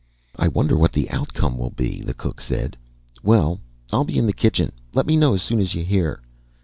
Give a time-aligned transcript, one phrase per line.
[0.35, 2.75] "I wonder what the outcome will be," the cook said.
[3.21, 3.59] "Well,
[3.93, 4.71] I'll be in the kitchen.
[4.95, 6.23] Let me know as soon as you hear."